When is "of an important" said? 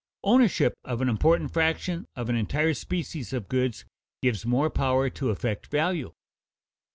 0.83-1.53